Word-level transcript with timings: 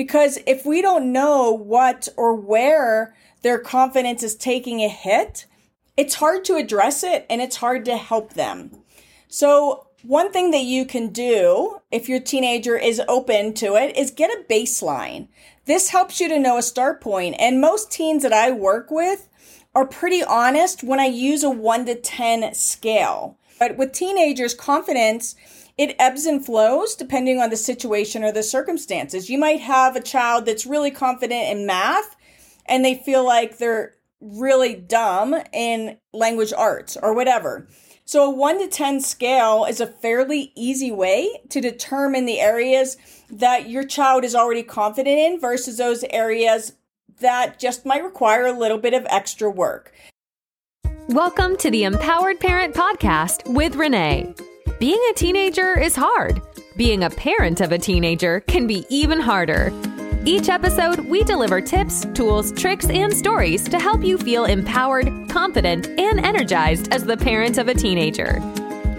Because 0.00 0.38
if 0.46 0.64
we 0.64 0.80
don't 0.80 1.12
know 1.12 1.50
what 1.50 2.08
or 2.16 2.34
where 2.34 3.14
their 3.42 3.58
confidence 3.58 4.22
is 4.22 4.34
taking 4.34 4.80
a 4.80 4.88
hit, 4.88 5.44
it's 5.94 6.14
hard 6.14 6.42
to 6.46 6.56
address 6.56 7.04
it 7.04 7.26
and 7.28 7.42
it's 7.42 7.56
hard 7.56 7.84
to 7.84 7.98
help 7.98 8.32
them. 8.32 8.70
So, 9.28 9.88
one 10.02 10.32
thing 10.32 10.52
that 10.52 10.62
you 10.62 10.86
can 10.86 11.08
do 11.08 11.82
if 11.90 12.08
your 12.08 12.18
teenager 12.18 12.78
is 12.78 13.02
open 13.08 13.52
to 13.56 13.76
it 13.76 13.94
is 13.94 14.10
get 14.10 14.30
a 14.30 14.42
baseline. 14.48 15.28
This 15.66 15.90
helps 15.90 16.18
you 16.18 16.30
to 16.30 16.38
know 16.38 16.56
a 16.56 16.62
start 16.62 17.02
point. 17.02 17.36
And 17.38 17.60
most 17.60 17.92
teens 17.92 18.22
that 18.22 18.32
I 18.32 18.52
work 18.52 18.90
with 18.90 19.28
are 19.74 19.86
pretty 19.86 20.24
honest 20.24 20.82
when 20.82 20.98
I 20.98 21.08
use 21.08 21.42
a 21.42 21.50
1 21.50 21.84
to 21.84 21.94
10 21.94 22.54
scale. 22.54 23.36
But 23.58 23.76
with 23.76 23.92
teenagers, 23.92 24.54
confidence 24.54 25.36
it 25.80 25.96
ebbs 25.98 26.26
and 26.26 26.44
flows 26.44 26.94
depending 26.94 27.38
on 27.38 27.48
the 27.48 27.56
situation 27.56 28.22
or 28.22 28.30
the 28.30 28.42
circumstances. 28.42 29.30
You 29.30 29.38
might 29.38 29.60
have 29.60 29.96
a 29.96 30.02
child 30.02 30.44
that's 30.44 30.66
really 30.66 30.90
confident 30.90 31.48
in 31.48 31.64
math 31.64 32.16
and 32.66 32.84
they 32.84 32.94
feel 32.94 33.24
like 33.24 33.56
they're 33.56 33.94
really 34.20 34.74
dumb 34.74 35.34
in 35.54 35.96
language 36.12 36.52
arts 36.52 36.98
or 37.02 37.14
whatever. 37.14 37.66
So 38.04 38.26
a 38.26 38.30
1 38.30 38.58
to 38.58 38.68
10 38.68 39.00
scale 39.00 39.64
is 39.64 39.80
a 39.80 39.86
fairly 39.86 40.52
easy 40.54 40.92
way 40.92 41.40
to 41.48 41.62
determine 41.62 42.26
the 42.26 42.40
areas 42.40 42.98
that 43.30 43.70
your 43.70 43.84
child 43.84 44.22
is 44.22 44.34
already 44.34 44.62
confident 44.62 45.18
in 45.18 45.40
versus 45.40 45.78
those 45.78 46.04
areas 46.10 46.74
that 47.20 47.58
just 47.58 47.86
might 47.86 48.04
require 48.04 48.44
a 48.44 48.52
little 48.52 48.76
bit 48.76 48.92
of 48.92 49.06
extra 49.08 49.50
work. 49.50 49.94
Welcome 51.08 51.56
to 51.56 51.70
the 51.70 51.84
Empowered 51.84 52.38
Parent 52.38 52.74
Podcast 52.74 53.50
with 53.50 53.76
Renee. 53.76 54.34
Being 54.80 55.00
a 55.10 55.12
teenager 55.12 55.78
is 55.78 55.94
hard. 55.94 56.40
Being 56.74 57.04
a 57.04 57.10
parent 57.10 57.60
of 57.60 57.70
a 57.70 57.76
teenager 57.76 58.40
can 58.40 58.66
be 58.66 58.86
even 58.88 59.20
harder. 59.20 59.70
Each 60.24 60.48
episode, 60.48 61.00
we 61.00 61.22
deliver 61.22 61.60
tips, 61.60 62.06
tools, 62.14 62.50
tricks, 62.52 62.88
and 62.88 63.12
stories 63.12 63.68
to 63.68 63.78
help 63.78 64.02
you 64.02 64.16
feel 64.16 64.46
empowered, 64.46 65.28
confident, 65.28 65.86
and 66.00 66.24
energized 66.24 66.94
as 66.94 67.04
the 67.04 67.18
parent 67.18 67.58
of 67.58 67.68
a 67.68 67.74
teenager. 67.74 68.40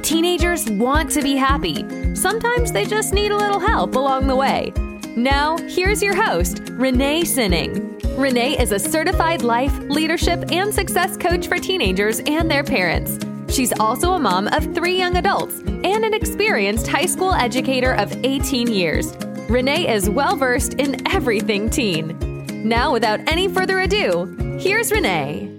Teenagers 0.04 0.70
want 0.70 1.10
to 1.14 1.24
be 1.24 1.36
happy. 1.36 1.84
Sometimes 2.14 2.72
they 2.72 2.86
just 2.86 3.12
need 3.12 3.32
a 3.32 3.38
little 3.38 3.60
help 3.60 3.96
along 3.96 4.28
the 4.28 4.36
way. 4.36 4.72
Now, 5.16 5.58
here's 5.58 6.04
your 6.04 6.14
host, 6.14 6.62
Renee 6.74 7.26
Sinning. 7.26 7.98
Renee 8.18 8.56
is 8.60 8.72
a 8.72 8.78
certified 8.78 9.42
life, 9.42 9.76
leadership, 9.80 10.52
and 10.52 10.72
success 10.72 11.18
coach 11.18 11.48
for 11.48 11.58
teenagers 11.58 12.20
and 12.28 12.52
their 12.52 12.64
parents. 12.64 13.18
She's 13.52 13.78
also 13.82 14.14
a 14.14 14.20
mom 14.20 14.48
of 14.48 14.74
three 14.74 14.98
young 14.98 15.18
adults 15.18 15.60
and 15.60 16.06
an 16.06 16.14
experienced 16.14 16.88
high 16.88 17.06
school 17.06 17.34
educator 17.34 17.94
of 17.96 18.16
18 18.24 18.72
years. 18.72 19.14
Renee 19.50 19.94
is 19.94 20.10
well 20.10 20.38
versed 20.38 20.76
in 20.76 21.06
everything 21.12 21.70
teen. 21.70 22.18
Now, 22.64 22.94
without 22.94 23.20
any 23.30 23.50
further 23.50 23.80
ado, 23.80 24.58
here's 24.58 24.90
Renee. 24.90 25.50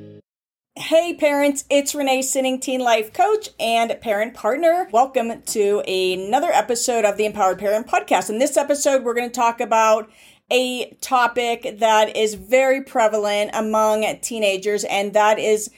Hey 0.74 1.12
parents, 1.12 1.66
it's 1.68 1.94
Renee 1.94 2.22
Sinning, 2.22 2.58
teen 2.58 2.80
life 2.80 3.12
coach 3.12 3.50
and 3.60 3.94
parent 4.00 4.32
partner. 4.32 4.88
Welcome 4.90 5.42
to 5.42 5.80
another 5.80 6.50
episode 6.50 7.04
of 7.04 7.18
the 7.18 7.26
Empowered 7.26 7.58
Parent 7.58 7.86
Podcast. 7.86 8.30
In 8.30 8.38
this 8.38 8.56
episode, 8.56 9.04
we're 9.04 9.12
going 9.12 9.28
to 9.28 9.34
talk 9.34 9.60
about 9.60 10.10
a 10.50 10.96
topic 11.02 11.76
that 11.80 12.16
is 12.16 12.34
very 12.34 12.82
prevalent 12.82 13.50
among 13.52 14.06
teenagers, 14.22 14.84
and 14.84 15.12
that 15.12 15.38
is 15.38 15.68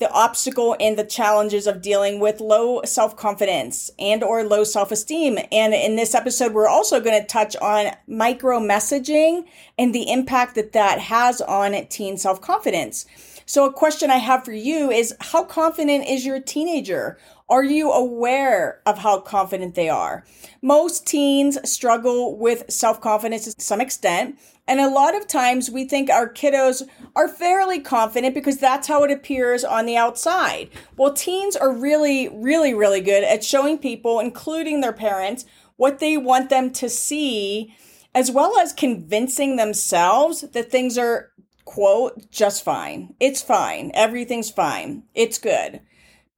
the 0.00 0.10
obstacle 0.12 0.74
and 0.80 0.98
the 0.98 1.04
challenges 1.04 1.66
of 1.66 1.82
dealing 1.82 2.18
with 2.20 2.40
low 2.40 2.80
self-confidence 2.84 3.90
and 3.98 4.24
or 4.24 4.42
low 4.42 4.64
self-esteem. 4.64 5.38
And 5.52 5.74
in 5.74 5.96
this 5.96 6.14
episode, 6.14 6.52
we're 6.52 6.66
also 6.66 7.00
going 7.00 7.20
to 7.20 7.26
touch 7.26 7.54
on 7.56 7.94
micro 8.08 8.58
messaging 8.58 9.44
and 9.78 9.94
the 9.94 10.10
impact 10.10 10.54
that 10.56 10.72
that 10.72 10.98
has 10.98 11.42
on 11.42 11.86
teen 11.86 12.16
self-confidence. 12.16 13.04
So 13.44 13.66
a 13.66 13.72
question 13.72 14.10
I 14.10 14.16
have 14.16 14.44
for 14.44 14.52
you 14.52 14.90
is 14.90 15.14
how 15.20 15.44
confident 15.44 16.06
is 16.08 16.24
your 16.24 16.40
teenager? 16.40 17.18
Are 17.50 17.64
you 17.64 17.90
aware 17.90 18.80
of 18.86 18.98
how 18.98 19.18
confident 19.18 19.74
they 19.74 19.88
are? 19.88 20.24
Most 20.62 21.04
teens 21.04 21.58
struggle 21.68 22.38
with 22.38 22.70
self-confidence 22.70 23.52
to 23.52 23.60
some 23.60 23.80
extent. 23.80 24.38
And 24.68 24.78
a 24.78 24.88
lot 24.88 25.16
of 25.16 25.26
times 25.26 25.68
we 25.68 25.84
think 25.84 26.10
our 26.10 26.32
kiddos 26.32 26.82
are 27.16 27.26
fairly 27.26 27.80
confident 27.80 28.36
because 28.36 28.58
that's 28.58 28.86
how 28.86 29.02
it 29.02 29.10
appears 29.10 29.64
on 29.64 29.84
the 29.84 29.96
outside. 29.96 30.70
Well, 30.96 31.12
teens 31.12 31.56
are 31.56 31.72
really, 31.72 32.28
really, 32.28 32.72
really 32.72 33.00
good 33.00 33.24
at 33.24 33.42
showing 33.42 33.78
people, 33.78 34.20
including 34.20 34.80
their 34.80 34.92
parents, 34.92 35.44
what 35.74 35.98
they 35.98 36.16
want 36.16 36.50
them 36.50 36.70
to 36.74 36.88
see, 36.88 37.74
as 38.14 38.30
well 38.30 38.60
as 38.60 38.72
convincing 38.72 39.56
themselves 39.56 40.42
that 40.42 40.70
things 40.70 40.96
are, 40.96 41.32
quote, 41.64 42.30
just 42.30 42.64
fine. 42.64 43.16
It's 43.18 43.42
fine. 43.42 43.90
Everything's 43.92 44.50
fine. 44.50 45.02
It's 45.16 45.38
good. 45.38 45.80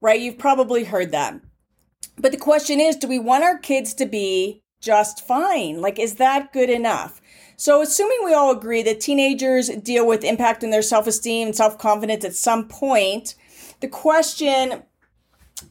Right? 0.02 0.20
You've 0.20 0.38
probably 0.38 0.84
heard 0.84 1.12
that. 1.12 1.40
But 2.18 2.32
the 2.32 2.38
question 2.38 2.80
is 2.80 2.96
do 2.96 3.08
we 3.08 3.18
want 3.18 3.44
our 3.44 3.56
kids 3.56 3.94
to 3.94 4.04
be 4.04 4.62
just 4.80 5.26
fine? 5.26 5.80
Like, 5.80 5.98
is 5.98 6.16
that 6.16 6.52
good 6.52 6.68
enough? 6.68 7.22
So, 7.56 7.80
assuming 7.80 8.18
we 8.24 8.34
all 8.34 8.50
agree 8.50 8.82
that 8.82 9.00
teenagers 9.00 9.68
deal 9.68 10.06
with 10.06 10.24
impact 10.24 10.62
in 10.62 10.70
their 10.70 10.82
self 10.82 11.06
esteem 11.06 11.48
and 11.48 11.56
self 11.56 11.78
confidence 11.78 12.24
at 12.24 12.34
some 12.34 12.68
point, 12.68 13.36
the 13.80 13.88
question 13.88 14.82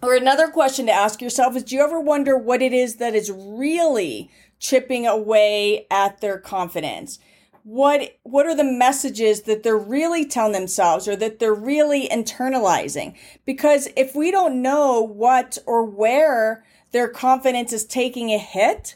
or 0.01 0.15
another 0.15 0.47
question 0.47 0.85
to 0.85 0.91
ask 0.91 1.21
yourself 1.21 1.55
is 1.55 1.63
do 1.63 1.75
you 1.75 1.83
ever 1.83 1.99
wonder 1.99 2.37
what 2.37 2.61
it 2.61 2.73
is 2.73 2.95
that 2.95 3.13
is 3.13 3.31
really 3.31 4.31
chipping 4.59 5.05
away 5.05 5.85
at 5.91 6.21
their 6.21 6.37
confidence? 6.37 7.19
What 7.63 8.17
what 8.23 8.45
are 8.47 8.55
the 8.55 8.63
messages 8.63 9.43
that 9.43 9.63
they're 9.63 9.77
really 9.77 10.25
telling 10.25 10.53
themselves 10.53 11.07
or 11.07 11.15
that 11.17 11.39
they're 11.39 11.53
really 11.53 12.07
internalizing? 12.09 13.15
Because 13.45 13.87
if 13.95 14.15
we 14.15 14.31
don't 14.31 14.61
know 14.61 15.01
what 15.01 15.57
or 15.65 15.85
where 15.85 16.63
their 16.91 17.07
confidence 17.07 17.71
is 17.71 17.85
taking 17.85 18.31
a 18.31 18.37
hit, 18.37 18.95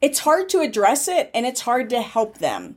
it's 0.00 0.20
hard 0.20 0.48
to 0.50 0.60
address 0.60 1.08
it 1.08 1.30
and 1.34 1.46
it's 1.46 1.62
hard 1.62 1.90
to 1.90 2.00
help 2.00 2.38
them. 2.38 2.76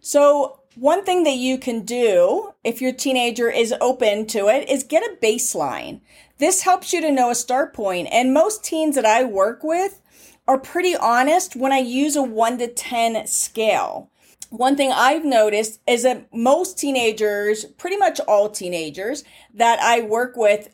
So, 0.00 0.60
one 0.74 1.04
thing 1.04 1.22
that 1.24 1.36
you 1.36 1.56
can 1.56 1.84
do 1.84 2.52
if 2.64 2.82
your 2.82 2.92
teenager 2.92 3.48
is 3.48 3.74
open 3.80 4.26
to 4.26 4.48
it 4.48 4.68
is 4.68 4.82
get 4.82 5.02
a 5.02 5.16
baseline. 5.22 6.00
This 6.38 6.62
helps 6.62 6.92
you 6.92 7.00
to 7.00 7.12
know 7.12 7.30
a 7.30 7.34
start. 7.34 7.78
And 7.78 8.34
most 8.34 8.64
teens 8.64 8.96
that 8.96 9.06
I 9.06 9.24
work 9.24 9.62
with 9.62 10.00
are 10.48 10.58
pretty 10.58 10.96
honest 10.96 11.54
when 11.54 11.72
I 11.72 11.78
use 11.78 12.16
a 12.16 12.22
1 12.22 12.58
to 12.58 12.68
10 12.68 13.26
scale. 13.26 14.10
One 14.56 14.76
thing 14.76 14.92
I've 14.92 15.24
noticed 15.24 15.80
is 15.84 16.04
that 16.04 16.32
most 16.32 16.78
teenagers, 16.78 17.64
pretty 17.64 17.96
much 17.96 18.20
all 18.20 18.48
teenagers 18.48 19.24
that 19.52 19.80
I 19.80 20.02
work 20.02 20.36
with, 20.36 20.68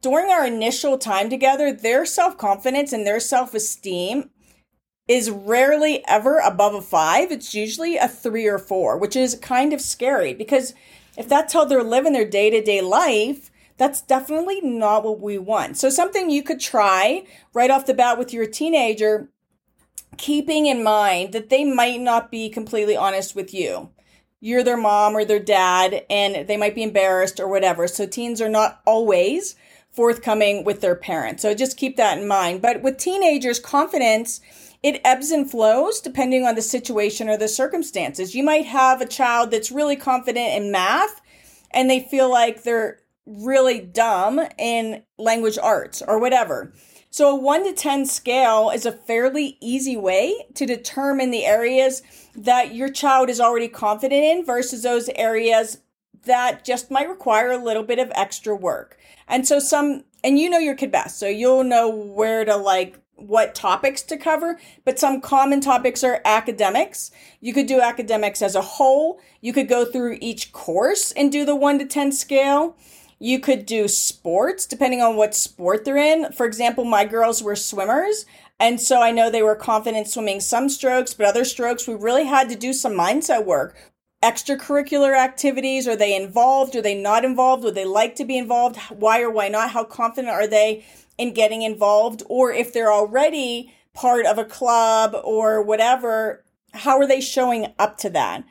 during 0.00 0.30
our 0.30 0.46
initial 0.46 0.96
time 0.96 1.28
together, 1.28 1.70
their 1.70 2.06
self 2.06 2.38
confidence 2.38 2.94
and 2.94 3.06
their 3.06 3.20
self 3.20 3.52
esteem 3.52 4.30
is 5.06 5.30
rarely 5.30 6.02
ever 6.08 6.38
above 6.38 6.74
a 6.74 6.80
five. 6.80 7.30
It's 7.30 7.54
usually 7.54 7.98
a 7.98 8.08
three 8.08 8.46
or 8.46 8.58
four, 8.58 8.96
which 8.96 9.16
is 9.16 9.34
kind 9.34 9.74
of 9.74 9.82
scary 9.82 10.32
because 10.32 10.72
if 11.18 11.28
that's 11.28 11.52
how 11.52 11.66
they're 11.66 11.82
living 11.82 12.14
their 12.14 12.28
day 12.28 12.48
to 12.48 12.62
day 12.62 12.80
life, 12.80 13.50
that's 13.76 14.00
definitely 14.00 14.62
not 14.62 15.04
what 15.04 15.20
we 15.20 15.36
want. 15.36 15.76
So, 15.76 15.90
something 15.90 16.30
you 16.30 16.42
could 16.42 16.60
try 16.60 17.24
right 17.52 17.70
off 17.70 17.84
the 17.84 17.92
bat 17.92 18.16
with 18.16 18.32
your 18.32 18.46
teenager, 18.46 19.28
keeping 20.16 20.66
in 20.66 20.82
mind 20.82 21.32
that 21.32 21.50
they 21.50 21.64
might 21.64 22.00
not 22.00 22.30
be 22.30 22.48
completely 22.48 22.96
honest 22.96 23.34
with 23.34 23.52
you. 23.54 23.90
You're 24.40 24.62
their 24.62 24.76
mom 24.76 25.16
or 25.16 25.24
their 25.24 25.40
dad, 25.40 26.04
and 26.10 26.46
they 26.46 26.56
might 26.56 26.74
be 26.74 26.82
embarrassed 26.82 27.40
or 27.40 27.48
whatever. 27.48 27.88
So, 27.88 28.06
teens 28.06 28.40
are 28.40 28.48
not 28.48 28.80
always 28.86 29.56
forthcoming 29.90 30.62
with 30.62 30.82
their 30.82 30.94
parents. 30.94 31.42
So, 31.42 31.54
just 31.54 31.76
keep 31.78 31.96
that 31.96 32.18
in 32.18 32.28
mind. 32.28 32.62
But 32.62 32.82
with 32.82 32.98
teenagers, 32.98 33.58
confidence 33.58 34.40
it 34.82 35.00
ebbs 35.04 35.32
and 35.32 35.50
flows 35.50 36.00
depending 36.00 36.44
on 36.44 36.54
the 36.54 36.62
situation 36.62 37.28
or 37.28 37.36
the 37.36 37.48
circumstances. 37.48 38.34
You 38.34 38.44
might 38.44 38.66
have 38.66 39.00
a 39.00 39.06
child 39.06 39.50
that's 39.50 39.72
really 39.72 39.96
confident 39.96 40.54
in 40.54 40.70
math 40.70 41.20
and 41.72 41.90
they 41.90 42.00
feel 42.00 42.30
like 42.30 42.62
they're 42.62 43.00
really 43.26 43.80
dumb 43.80 44.40
in 44.58 45.02
language 45.18 45.58
arts 45.60 46.02
or 46.06 46.20
whatever. 46.20 46.72
So, 47.16 47.30
a 47.30 47.34
1 47.34 47.64
to 47.64 47.72
10 47.72 48.04
scale 48.04 48.68
is 48.68 48.84
a 48.84 48.92
fairly 48.92 49.56
easy 49.62 49.96
way 49.96 50.34
to 50.52 50.66
determine 50.66 51.30
the 51.30 51.46
areas 51.46 52.02
that 52.34 52.74
your 52.74 52.90
child 52.90 53.30
is 53.30 53.40
already 53.40 53.68
confident 53.68 54.22
in 54.22 54.44
versus 54.44 54.82
those 54.82 55.08
areas 55.14 55.78
that 56.26 56.62
just 56.62 56.90
might 56.90 57.08
require 57.08 57.52
a 57.52 57.56
little 57.64 57.84
bit 57.84 57.98
of 57.98 58.12
extra 58.14 58.54
work. 58.54 58.98
And 59.26 59.48
so, 59.48 59.58
some, 59.58 60.04
and 60.22 60.38
you 60.38 60.50
know 60.50 60.58
your 60.58 60.74
kid 60.74 60.92
best, 60.92 61.18
so 61.18 61.26
you'll 61.26 61.64
know 61.64 61.88
where 61.88 62.44
to 62.44 62.54
like 62.54 63.00
what 63.14 63.54
topics 63.54 64.02
to 64.02 64.18
cover, 64.18 64.60
but 64.84 64.98
some 64.98 65.22
common 65.22 65.62
topics 65.62 66.04
are 66.04 66.20
academics. 66.26 67.10
You 67.40 67.54
could 67.54 67.66
do 67.66 67.80
academics 67.80 68.42
as 68.42 68.54
a 68.54 68.60
whole. 68.60 69.20
You 69.40 69.54
could 69.54 69.70
go 69.70 69.86
through 69.86 70.18
each 70.20 70.52
course 70.52 71.12
and 71.12 71.32
do 71.32 71.46
the 71.46 71.56
1 71.56 71.78
to 71.78 71.86
10 71.86 72.12
scale. 72.12 72.76
You 73.18 73.40
could 73.40 73.66
do 73.66 73.88
sports 73.88 74.66
depending 74.66 75.00
on 75.00 75.16
what 75.16 75.34
sport 75.34 75.84
they're 75.84 75.96
in. 75.96 76.32
For 76.32 76.46
example, 76.46 76.84
my 76.84 77.04
girls 77.04 77.42
were 77.42 77.56
swimmers 77.56 78.26
And 78.58 78.80
so 78.80 79.02
I 79.02 79.10
know 79.10 79.30
they 79.30 79.42
were 79.42 79.54
confident 79.54 80.08
swimming 80.08 80.40
some 80.40 80.68
strokes, 80.68 81.12
but 81.12 81.26
other 81.26 81.44
strokes 81.44 81.86
we 81.86 81.94
really 81.94 82.24
had 82.24 82.48
to 82.48 82.56
do 82.56 82.72
some 82.72 82.92
mindset 82.94 83.44
work. 83.44 83.76
Extracurricular 84.22 85.16
activities, 85.16 85.86
are 85.86 85.96
they 85.96 86.16
involved? 86.16 86.74
Are 86.74 86.82
they 86.82 86.94
not 86.94 87.24
involved? 87.24 87.64
Would 87.64 87.74
they 87.74 87.84
like 87.84 88.14
to 88.16 88.24
be 88.24 88.38
involved? 88.38 88.76
Why 88.88 89.20
or 89.20 89.30
why 89.30 89.48
not? 89.48 89.70
How 89.70 89.84
confident 89.84 90.32
are 90.32 90.46
they 90.46 90.84
in 91.18 91.34
getting 91.34 91.62
involved? 91.62 92.22
Or 92.28 92.50
if 92.50 92.72
they're 92.72 92.92
already 92.92 93.74
part 93.92 94.24
of 94.26 94.38
a 94.38 94.44
club 94.44 95.14
or 95.22 95.62
whatever, 95.62 96.42
how 96.72 96.98
are 96.98 97.06
they 97.06 97.20
showing 97.20 97.72
up 97.78 97.98
to 97.98 98.10
that? 98.10 98.44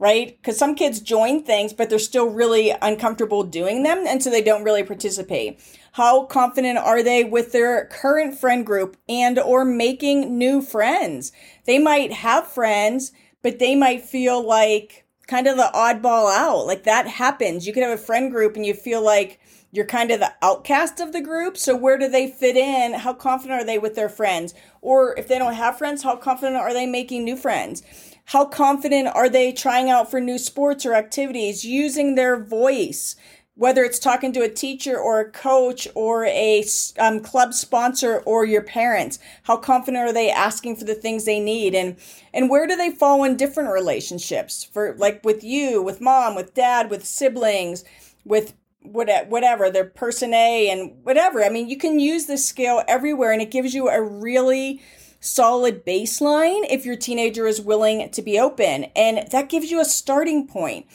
Right? 0.00 0.36
Because 0.38 0.58
some 0.58 0.74
kids 0.74 0.98
join 0.98 1.44
things, 1.44 1.74
but 1.74 1.90
they're 1.90 1.98
still 1.98 2.30
really 2.30 2.72
uncomfortable 2.82 3.44
doing 3.44 3.82
them. 3.82 4.06
And 4.08 4.22
so 4.22 4.30
they 4.30 4.40
don't 4.42 4.64
really 4.64 4.82
participate. 4.82 5.60
How 5.92 6.24
confident 6.24 6.78
are 6.78 7.02
they 7.02 7.22
with 7.22 7.52
their 7.52 7.84
current 7.84 8.34
friend 8.34 8.64
group 8.64 8.96
and 9.10 9.38
or 9.38 9.64
making 9.64 10.38
new 10.38 10.62
friends? 10.62 11.32
They 11.66 11.78
might 11.78 12.12
have 12.12 12.46
friends, 12.46 13.12
but 13.42 13.58
they 13.58 13.76
might 13.76 14.02
feel 14.02 14.42
like 14.42 15.04
kind 15.26 15.46
of 15.46 15.56
the 15.56 15.70
oddball 15.74 16.34
out. 16.34 16.66
Like 16.66 16.84
that 16.84 17.06
happens. 17.06 17.66
You 17.66 17.74
could 17.74 17.82
have 17.82 17.98
a 17.98 18.02
friend 18.02 18.30
group 18.30 18.56
and 18.56 18.64
you 18.64 18.72
feel 18.72 19.04
like 19.04 19.38
you're 19.70 19.86
kind 19.86 20.10
of 20.10 20.18
the 20.18 20.32
outcast 20.42 20.98
of 20.98 21.12
the 21.12 21.20
group. 21.20 21.56
So 21.56 21.76
where 21.76 21.98
do 21.98 22.08
they 22.08 22.26
fit 22.26 22.56
in? 22.56 22.94
How 22.94 23.12
confident 23.12 23.60
are 23.60 23.66
they 23.66 23.78
with 23.78 23.94
their 23.94 24.08
friends? 24.08 24.54
Or 24.80 25.14
if 25.16 25.28
they 25.28 25.38
don't 25.38 25.54
have 25.54 25.78
friends, 25.78 26.02
how 26.02 26.16
confident 26.16 26.56
are 26.56 26.72
they 26.72 26.86
making 26.86 27.24
new 27.24 27.36
friends? 27.36 27.82
How 28.30 28.44
confident 28.44 29.08
are 29.08 29.28
they 29.28 29.50
trying 29.50 29.90
out 29.90 30.08
for 30.08 30.20
new 30.20 30.38
sports 30.38 30.86
or 30.86 30.94
activities, 30.94 31.64
using 31.64 32.14
their 32.14 32.38
voice? 32.38 33.16
whether 33.56 33.84
it's 33.84 33.98
talking 33.98 34.32
to 34.32 34.40
a 34.40 34.48
teacher 34.48 34.98
or 34.98 35.20
a 35.20 35.30
coach 35.30 35.86
or 35.94 36.24
a 36.24 36.64
um, 36.98 37.20
club 37.20 37.52
sponsor 37.52 38.22
or 38.24 38.42
your 38.42 38.62
parents. 38.62 39.18
How 39.42 39.58
confident 39.58 39.98
are 39.98 40.14
they 40.14 40.30
asking 40.30 40.76
for 40.76 40.84
the 40.84 40.94
things 40.94 41.26
they 41.26 41.40
need? 41.40 41.74
And 41.74 41.96
and 42.32 42.48
where 42.48 42.66
do 42.66 42.74
they 42.74 42.90
fall 42.90 43.22
in 43.22 43.36
different 43.36 43.70
relationships? 43.70 44.64
For 44.64 44.94
like 44.96 45.22
with 45.26 45.44
you 45.44 45.82
with 45.82 46.00
mom 46.00 46.34
with 46.34 46.54
dad 46.54 46.88
with 46.88 47.04
siblings 47.04 47.84
with 48.24 48.54
whatever 48.82 49.68
their 49.68 49.84
person 49.84 50.32
a 50.32 50.70
and 50.70 50.96
whatever. 51.02 51.44
I 51.44 51.50
mean 51.50 51.68
you 51.68 51.76
can 51.76 52.00
use 52.00 52.24
this 52.24 52.48
scale 52.48 52.82
everywhere 52.88 53.32
and 53.32 53.42
it 53.42 53.50
gives 53.50 53.74
you 53.74 53.90
a 53.90 54.00
really 54.00 54.80
solid 55.20 55.84
baseline 55.84 56.64
if 56.70 56.84
your 56.84 56.96
teenager 56.96 57.46
is 57.46 57.60
willing 57.60 58.10
to 58.10 58.22
be 58.22 58.38
open 58.38 58.84
and 58.96 59.28
that 59.30 59.48
gives 59.48 59.70
you 59.70 59.80
a 59.80 59.84
starting 59.84 60.46
point 60.46 60.86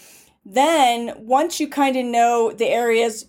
then, 0.46 1.14
once 1.18 1.60
you 1.60 1.68
kind 1.68 1.98
of 1.98 2.06
know 2.06 2.52
the 2.52 2.68
areas 2.68 3.26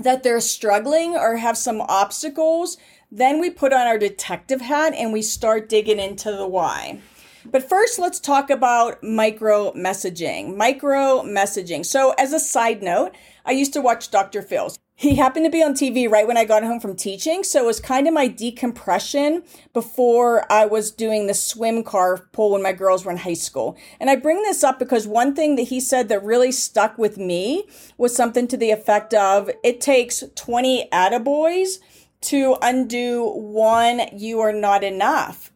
that 0.00 0.22
they're 0.22 0.40
struggling 0.40 1.16
or 1.16 1.36
have 1.36 1.58
some 1.58 1.80
obstacles, 1.80 2.76
then 3.10 3.40
we 3.40 3.50
put 3.50 3.72
on 3.72 3.88
our 3.88 3.98
detective 3.98 4.60
hat 4.60 4.94
and 4.94 5.12
we 5.12 5.22
start 5.22 5.68
digging 5.68 5.98
into 5.98 6.30
the 6.30 6.46
why. 6.46 7.00
But 7.44 7.68
first, 7.68 7.98
let's 7.98 8.20
talk 8.20 8.48
about 8.48 9.02
micro 9.02 9.72
messaging. 9.72 10.56
Micro 10.56 11.22
messaging. 11.22 11.84
So, 11.84 12.14
as 12.16 12.32
a 12.32 12.38
side 12.38 12.82
note, 12.82 13.16
I 13.44 13.50
used 13.50 13.72
to 13.72 13.80
watch 13.80 14.10
Dr. 14.10 14.40
Phil's 14.40 14.78
he 15.00 15.14
happened 15.14 15.46
to 15.46 15.50
be 15.50 15.62
on 15.62 15.72
TV 15.72 16.10
right 16.10 16.26
when 16.26 16.36
I 16.36 16.44
got 16.44 16.62
home 16.62 16.78
from 16.78 16.94
teaching. 16.94 17.42
So 17.42 17.62
it 17.62 17.66
was 17.66 17.80
kind 17.80 18.06
of 18.06 18.12
my 18.12 18.28
decompression 18.28 19.42
before 19.72 20.44
I 20.52 20.66
was 20.66 20.90
doing 20.90 21.26
the 21.26 21.32
swim 21.32 21.82
car 21.82 22.28
pull 22.32 22.50
when 22.50 22.62
my 22.62 22.74
girls 22.74 23.02
were 23.02 23.10
in 23.10 23.16
high 23.16 23.32
school. 23.32 23.78
And 23.98 24.10
I 24.10 24.16
bring 24.16 24.42
this 24.42 24.62
up 24.62 24.78
because 24.78 25.06
one 25.06 25.34
thing 25.34 25.56
that 25.56 25.68
he 25.68 25.80
said 25.80 26.10
that 26.10 26.22
really 26.22 26.52
stuck 26.52 26.98
with 26.98 27.16
me 27.16 27.64
was 27.96 28.14
something 28.14 28.46
to 28.48 28.58
the 28.58 28.72
effect 28.72 29.14
of 29.14 29.50
it 29.64 29.80
takes 29.80 30.22
20 30.36 30.90
attaboys 30.92 31.78
to 32.22 32.58
undo 32.60 33.24
one 33.24 34.02
you 34.12 34.40
are 34.40 34.52
not 34.52 34.84
enough. 34.84 35.50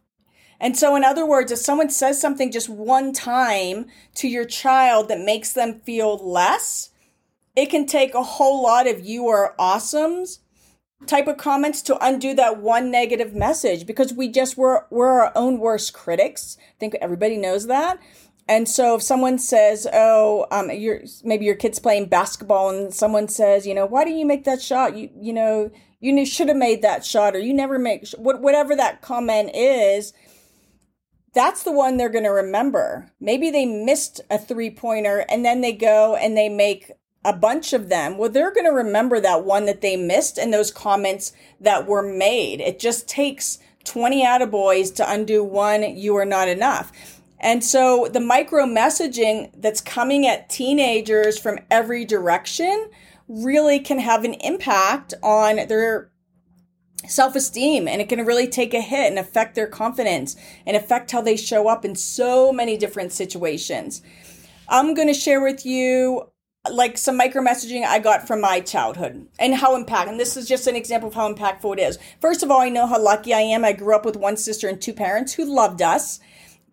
And 0.59 0.75
so, 0.75 0.95
in 0.95 1.03
other 1.03 1.25
words, 1.25 1.51
if 1.51 1.59
someone 1.59 1.91
says 1.91 2.19
something 2.19 2.51
just 2.51 2.67
one 2.67 3.13
time 3.13 3.85
to 4.15 4.27
your 4.27 4.45
child 4.45 5.07
that 5.09 5.19
makes 5.19 5.53
them 5.53 5.81
feel 5.81 6.17
less, 6.17 6.89
it 7.55 7.69
can 7.69 7.85
take 7.85 8.13
a 8.13 8.23
whole 8.23 8.63
lot 8.63 8.87
of 8.87 9.05
you 9.05 9.27
are 9.27 9.55
awesomes 9.59 10.39
type 11.05 11.27
of 11.27 11.37
comments 11.37 11.81
to 11.83 12.05
undo 12.05 12.33
that 12.33 12.61
one 12.61 12.89
negative 12.89 13.33
message 13.33 13.85
because 13.85 14.13
we 14.13 14.27
just 14.27 14.57
were 14.57 14.87
we're 14.89 15.07
our 15.07 15.31
own 15.35 15.59
worst 15.59 15.93
critics. 15.93 16.57
I 16.59 16.73
think 16.79 16.95
everybody 16.95 17.37
knows 17.37 17.67
that. 17.67 17.99
And 18.47 18.69
so 18.69 18.95
if 18.95 19.01
someone 19.01 19.39
says, 19.39 19.87
"Oh, 19.91 20.45
um, 20.51 20.69
you're 20.71 21.01
maybe 21.23 21.45
your 21.45 21.55
kid's 21.55 21.79
playing 21.79 22.07
basketball," 22.07 22.69
and 22.69 22.93
someone 22.93 23.27
says, 23.27 23.65
"You 23.65 23.73
know, 23.73 23.85
why 23.85 24.03
didn't 24.03 24.19
you 24.19 24.25
make 24.25 24.43
that 24.45 24.61
shot? 24.61 24.95
You 24.95 25.09
you 25.19 25.33
know, 25.33 25.71
you 25.99 26.25
should 26.25 26.49
have 26.49 26.57
made 26.57 26.81
that 26.81 27.03
shot, 27.03 27.35
or 27.35 27.39
you 27.39 27.53
never 27.53 27.79
make 27.79 28.07
whatever 28.17 28.75
that 28.75 29.01
comment 29.01 29.51
is." 29.55 30.13
That's 31.33 31.63
the 31.63 31.71
one 31.71 31.97
they're 31.97 32.07
going 32.07 32.23
to 32.23 32.29
remember. 32.29 33.11
Maybe 33.19 33.51
they 33.51 33.65
missed 33.65 34.21
a 34.29 34.37
three 34.37 34.69
pointer, 34.69 35.25
and 35.27 35.43
then 35.43 35.61
they 35.61 35.73
go 35.73 36.15
and 36.15 36.37
they 36.37 36.47
make 36.47 36.91
a 37.25 37.33
bunch 37.33 37.73
of 37.73 37.89
them, 37.89 38.17
well, 38.17 38.29
they're 38.29 38.53
going 38.53 38.67
to 38.67 38.71
remember 38.71 39.19
that 39.19 39.43
one 39.43 39.65
that 39.65 39.81
they 39.81 39.97
missed 39.97 40.37
and 40.37 40.53
those 40.53 40.71
comments 40.71 41.33
that 41.59 41.87
were 41.87 42.03
made. 42.03 42.61
It 42.61 42.79
just 42.79 43.09
takes 43.09 43.57
20 43.83 44.23
attaboys 44.23 44.93
to 44.95 45.11
undo 45.11 45.43
one, 45.43 45.97
you 45.97 46.15
are 46.15 46.25
not 46.25 46.47
enough. 46.47 46.91
And 47.39 47.63
so 47.63 48.07
the 48.11 48.19
micro 48.19 48.65
messaging 48.65 49.51
that's 49.57 49.81
coming 49.81 50.27
at 50.27 50.49
teenagers 50.49 51.37
from 51.39 51.59
every 51.71 52.05
direction 52.05 52.89
really 53.27 53.79
can 53.79 53.99
have 53.99 54.23
an 54.23 54.35
impact 54.35 55.15
on 55.23 55.67
their 55.67 56.11
self 57.07 57.35
esteem 57.35 57.87
and 57.87 58.01
it 58.01 58.09
can 58.09 58.25
really 58.25 58.47
take 58.47 58.73
a 58.73 58.81
hit 58.81 59.09
and 59.09 59.19
affect 59.19 59.55
their 59.55 59.67
confidence 59.67 60.35
and 60.65 60.77
affect 60.77 61.11
how 61.11 61.21
they 61.21 61.35
show 61.35 61.67
up 61.67 61.83
in 61.85 61.95
so 61.95 62.51
many 62.51 62.77
different 62.77 63.11
situations. 63.11 64.01
I'm 64.67 64.93
going 64.93 65.07
to 65.07 65.13
share 65.13 65.41
with 65.41 65.65
you 65.65 66.29
like 66.71 66.97
some 66.97 67.17
micro 67.17 67.41
messaging 67.41 67.85
I 67.85 67.99
got 67.99 68.27
from 68.27 68.41
my 68.41 68.59
childhood 68.59 69.27
and 69.39 69.55
how 69.55 69.75
impact 69.75 70.09
and 70.09 70.19
this 70.19 70.35
is 70.37 70.47
just 70.47 70.67
an 70.67 70.75
example 70.75 71.09
of 71.09 71.15
how 71.15 71.31
impactful 71.31 71.77
it 71.77 71.81
is. 71.81 71.99
First 72.19 72.43
of 72.43 72.51
all, 72.51 72.61
I 72.61 72.69
know 72.69 72.87
how 72.87 73.01
lucky 73.01 73.33
I 73.33 73.41
am. 73.41 73.65
I 73.65 73.73
grew 73.73 73.95
up 73.95 74.05
with 74.05 74.15
one 74.15 74.37
sister 74.37 74.67
and 74.67 74.81
two 74.81 74.93
parents 74.93 75.33
who 75.33 75.45
loved 75.45 75.81
us. 75.81 76.19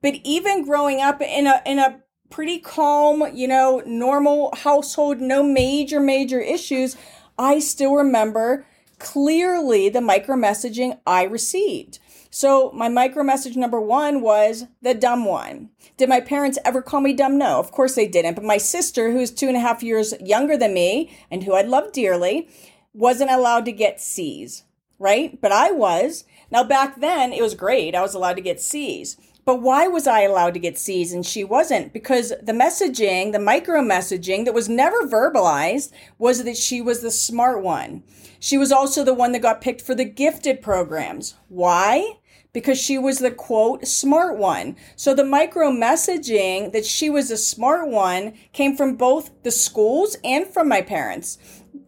But 0.01 0.15
even 0.25 0.65
growing 0.65 1.01
up 1.01 1.21
in 1.21 1.47
a 1.47 1.63
in 1.65 1.79
a 1.79 2.01
pretty 2.31 2.59
calm, 2.59 3.25
you 3.35 3.47
know, 3.47 3.83
normal 3.87 4.53
household, 4.57 5.21
no 5.21 5.43
major 5.43 6.01
major 6.01 6.41
issues, 6.41 6.97
I 7.39 7.59
still 7.59 7.95
remember 7.95 8.67
clearly 8.99 9.89
the 9.89 10.01
micro 10.01 10.37
messaging 10.37 10.99
I 11.07 11.25
received. 11.25 11.99
So 12.35 12.73
my 12.73 12.89
micro 12.89 13.23
message 13.23 13.57
number 13.57 13.79
one 13.79 14.23
was 14.23 14.65
the 14.81 14.95
dumb 14.95 15.27
one. 15.27 15.69
Did 15.99 16.09
my 16.09 16.19
parents 16.23 16.59
ever 16.65 16.81
call 16.81 17.03
me 17.03 17.13
dumb? 17.13 17.37
No, 17.37 17.59
of 17.59 17.73
course 17.73 17.95
they 17.95 18.09
didn't. 18.09 18.37
But 18.37 18.45
my 18.45 18.57
sister, 18.57 19.13
who's 19.13 19.31
two 19.31 19.49
and 19.49 19.57
a 19.57 19.61
half 19.61 19.83
years 19.83 20.15
younger 20.19 20.57
than 20.57 20.73
me 20.73 21.15
and 21.31 21.45
who 21.45 21.53
I 21.53 21.61
love 21.61 21.93
dearly, 21.93 22.49
wasn't 22.95 23.31
allowed 23.31 23.67
to 23.67 23.73
get 23.73 24.01
C's, 24.01 24.65
right? 24.99 25.39
But 25.43 25.53
I 25.53 25.73
was. 25.73 26.25
Now 26.51 26.65
back 26.65 26.99
then 27.01 27.35
it 27.35 27.43
was 27.43 27.55
great. 27.55 27.95
I 27.95 28.01
was 28.01 28.15
allowed 28.15 28.37
to 28.37 28.43
get 28.43 28.63
C's. 28.63 29.19
But 29.45 29.61
why 29.61 29.87
was 29.87 30.07
I 30.07 30.23
allowed 30.23 30.55
to 30.55 30.61
get 30.61 30.79
C's 30.79 31.13
and 31.13 31.27
she 31.27 31.45
wasn't? 31.45 31.93
Because 31.93 32.33
the 32.41 32.53
messaging, 32.53 33.33
the 33.33 33.41
micro 33.41 33.83
messaging 33.83 34.47
that 34.47 34.55
was 34.55 34.71
never 34.71 35.03
verbalized 35.03 35.93
was 36.17 36.45
that 36.45 36.57
she 36.57 36.81
was 36.81 37.03
the 37.03 37.11
smart 37.11 37.63
one. 37.63 38.05
She 38.41 38.57
was 38.57 38.73
also 38.73 39.05
the 39.05 39.13
one 39.13 39.33
that 39.33 39.43
got 39.43 39.61
picked 39.61 39.83
for 39.83 39.95
the 39.95 40.05
gifted 40.05 40.63
programs. 40.63 41.35
Why? 41.49 42.19
Because 42.53 42.79
she 42.79 42.99
was 42.99 43.19
the 43.19 43.31
quote 43.31 43.87
smart 43.87 44.37
one. 44.37 44.77
So 44.97 45.15
the 45.15 45.25
micro 45.25 45.71
messaging 45.71 46.73
that 46.73 46.85
she 46.85 47.09
was 47.09 47.31
a 47.31 47.37
smart 47.37 47.89
one 47.89 48.35
came 48.53 48.77
from 48.77 48.97
both 48.97 49.31
the 49.43 49.51
schools 49.51 50.17
and 50.23 50.47
from 50.47 50.69
my 50.69 50.83
parents. 50.83 51.39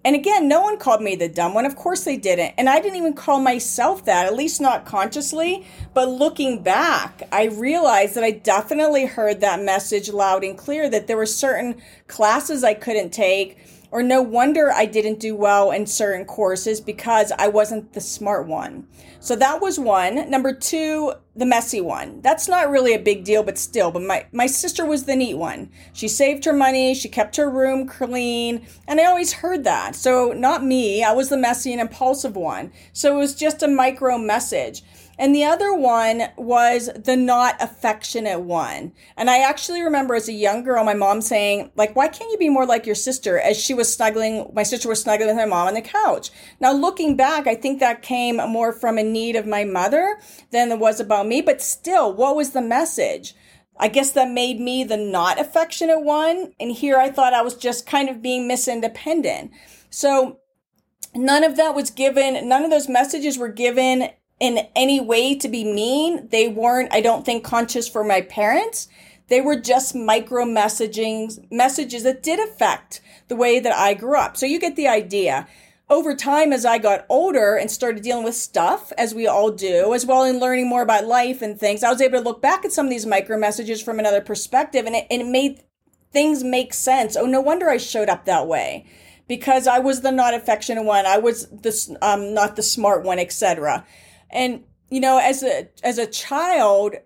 And 0.07 0.15
again, 0.15 0.49
no 0.49 0.61
one 0.61 0.79
called 0.79 1.03
me 1.03 1.17
the 1.17 1.29
dumb 1.29 1.55
one. 1.55 1.65
Of 1.65 1.77
course 1.77 2.05
they 2.05 2.17
didn't. 2.17 2.55
And 2.59 2.69
I 2.69 2.81
didn't 2.81 2.97
even 2.97 3.15
call 3.15 3.41
myself 3.41 4.05
that, 4.05 4.27
at 4.27 4.35
least 4.35 4.61
not 4.61 4.85
consciously. 4.85 5.67
But 5.95 6.09
looking 6.09 6.63
back, 6.63 7.23
I 7.33 7.45
realized 7.45 8.15
that 8.15 8.25
I 8.25 8.33
definitely 8.33 9.07
heard 9.07 9.41
that 9.41 9.63
message 9.63 10.11
loud 10.11 10.45
and 10.45 10.59
clear 10.59 10.91
that 10.91 11.07
there 11.07 11.17
were 11.17 11.27
certain 11.27 11.81
classes 12.07 12.65
I 12.65 12.75
couldn't 12.75 13.11
take 13.11 13.59
or 13.95 14.03
no 14.03 14.21
wonder 14.21 14.73
I 14.73 14.87
didn't 14.87 15.21
do 15.21 15.37
well 15.37 15.71
in 15.71 15.87
certain 15.87 16.25
courses 16.25 16.81
because 16.81 17.31
I 17.39 17.47
wasn't 17.47 17.93
the 17.93 18.01
smart 18.01 18.49
one. 18.49 18.89
So 19.21 19.37
that 19.37 19.61
was 19.61 19.79
one. 19.79 20.29
Number 20.29 20.53
two, 20.53 21.13
the 21.37 21.47
messy 21.47 21.81
one. 21.81 22.21
That's 22.21 22.49
not 22.49 22.71
really 22.71 22.93
a 22.93 22.99
big 22.99 23.23
deal, 23.23 23.45
but 23.45 23.57
still, 23.57 23.93
but 23.93 24.03
my, 24.03 24.27
my 24.33 24.49
sister 24.49 24.85
was 24.85 25.05
the 25.05 25.15
neat 25.15 25.35
one. 25.35 25.71
She 25.93 26.09
saved 26.09 26.45
her 26.45 26.53
money, 26.53 26.93
she 26.93 27.09
kept 27.09 27.37
her 27.37 27.49
room 27.49 27.87
clean, 27.87 28.67
and 28.89 29.01
I 29.01 29.05
always 29.05 29.35
heard 29.35 29.63
that. 29.63 29.95
So 29.95 30.33
not 30.33 30.65
me, 30.65 31.05
I 31.05 31.13
was 31.13 31.29
the 31.29 31.37
messy 31.37 31.71
and 31.71 31.81
impulsive 31.81 32.35
one. 32.35 32.73
So 32.93 33.15
it 33.15 33.19
was 33.21 33.37
just 33.37 33.63
a 33.63 33.69
micro 33.69 34.19
message. 34.19 34.83
And 35.19 35.35
the 35.35 35.45
other 35.45 35.73
one 35.73 36.25
was 36.37 36.91
the 36.97 37.17
not 37.17 37.57
affectionate 37.61 38.41
one. 38.41 38.93
And 39.17 39.31
I 39.31 39.39
actually 39.39 39.83
remember 39.83 40.15
as 40.15 40.29
a 40.29 40.33
young 40.33 40.65
girl, 40.65 40.85
my 40.85 40.95
mom 40.95 41.21
saying, 41.21 41.71
like, 41.77 41.95
why 41.95 42.09
can't 42.09 42.31
you 42.33 42.39
be 42.39 42.49
more 42.49 42.67
like 42.67 42.87
your 42.87 42.95
sister? 42.95 43.39
As 43.39 43.57
she 43.61 43.75
was 43.75 43.93
snuggling, 43.93 44.51
my 44.55 44.65
sister 44.65 44.89
was 44.89 45.03
snuggling 45.03 45.29
with 45.29 45.37
my 45.37 45.45
mom 45.45 45.69
on 45.69 45.75
the 45.75 45.83
couch. 45.83 46.31
Now, 46.61 46.73
looking 46.73 47.17
back, 47.17 47.47
I 47.47 47.55
think 47.55 47.81
that 47.81 48.03
came 48.03 48.37
more 48.37 48.73
from 48.73 48.99
a 48.99 49.03
need 49.05 49.37
of 49.37 49.47
my 49.47 49.65
mother 49.65 50.19
than 50.51 50.73
it 50.73 50.79
was 50.79 50.99
about 50.99 51.27
me. 51.27 51.41
But 51.41 51.63
still, 51.63 52.13
what 52.13 52.37
was 52.37 52.51
the 52.51 52.63
message? 52.63 53.35
I 53.77 53.89
guess 53.89 54.13
that 54.13 54.31
made 54.31 54.61
me 54.61 54.85
the 54.85 54.97
not 54.97 55.41
affectionate 55.41 56.01
one. 56.01 56.53
And 56.59 56.73
here 56.73 56.99
I 56.99 57.11
thought 57.11 57.35
I 57.35 57.43
was 57.43 57.55
just 57.55 57.87
kind 57.87 58.09
of 58.09 58.23
being 58.23 58.49
misindependent. 58.49 59.51
So 59.91 60.39
none 61.15 61.45
of 61.45 61.57
that 61.57 61.75
was 61.75 61.91
given, 61.91 62.49
none 62.49 62.65
of 62.65 62.71
those 62.71 62.89
messages 62.89 63.39
were 63.39 63.49
given 63.49 64.11
in 64.41 64.67
any 64.75 65.01
way 65.01 65.35
to 65.37 65.49
be 65.49 65.65
mean. 65.65 66.29
They 66.29 66.49
weren't, 66.49 66.93
I 66.93 67.01
don't 67.01 67.25
think, 67.25 67.45
conscious 67.45 67.89
for 67.89 68.05
my 68.05 68.21
parents. 68.21 68.89
They 69.29 69.41
were 69.41 69.59
just 69.59 69.95
micro 69.95 70.45
messaging 70.45 71.51
messages 71.51 72.03
that 72.03 72.23
did 72.23 72.41
affect 72.41 73.01
the 73.29 73.37
way 73.37 73.59
that 73.59 73.75
I 73.75 73.95
grew 73.95 74.19
up. 74.19 74.37
So 74.37 74.47
you 74.47 74.61
get 74.61 74.77
the 74.77 74.89
idea. 74.89 75.47
Over 75.91 76.15
time, 76.15 76.53
as 76.53 76.65
I 76.65 76.79
got 76.79 77.05
older 77.09 77.57
and 77.57 77.71
started 77.71 78.03
dealing 78.03 78.25
with 78.25 78.35
stuff, 78.35 78.91
as 78.97 79.15
we 79.15 79.27
all 79.27 79.51
do, 79.51 79.93
as 79.95 80.07
well 80.07 80.25
in 80.25 80.41
learning 80.41 80.67
more 80.67 80.83
about 80.83 81.07
life 81.07 81.43
and 81.43 81.59
things, 81.59 81.83
I 81.83 81.91
was 81.91 82.01
able 82.01 82.19
to 82.19 82.25
look 82.25 82.41
back 82.41 82.65
at 82.65 82.73
some 82.73 82.87
of 82.87 82.91
these 82.91 83.07
micro 83.07 83.39
messages 83.39 83.83
from 83.83 83.99
another 83.99 84.23
perspective 84.23 84.87
and 84.87 84.97
it, 84.97 85.07
and 85.11 85.23
it 85.23 85.29
made 85.29 85.63
things 86.11 86.43
make 86.43 86.73
sense. 86.73 87.17
Oh, 87.17 87.27
no 87.27 87.41
wonder 87.41 87.69
I 87.69 87.77
showed 87.77 88.09
up 88.09 88.25
that 88.25 88.47
way 88.47 88.87
because 89.29 89.67
I 89.67 89.79
was 89.79 90.01
the 90.01 90.13
not 90.13 90.33
affectionate 90.35 90.85
one. 90.85 91.05
I 91.07 91.19
was 91.19 91.49
the 91.49 91.99
um, 92.01 92.33
not 92.33 92.57
the 92.57 92.63
smart 92.63 93.05
one, 93.05 93.19
etc. 93.19 93.85
And, 94.35 94.65
you 94.91 95.01
know, 95.01 95.19
as 95.19 95.43
a, 95.43 95.69
as 95.83 95.97
a 95.97 96.07
child 96.07 96.97